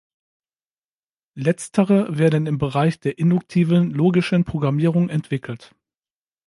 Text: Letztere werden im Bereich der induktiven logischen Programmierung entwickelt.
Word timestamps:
Letztere 1.35 2.17
werden 2.17 2.47
im 2.47 2.57
Bereich 2.57 2.99
der 2.99 3.19
induktiven 3.19 3.91
logischen 3.91 4.45
Programmierung 4.45 5.09
entwickelt. 5.09 5.75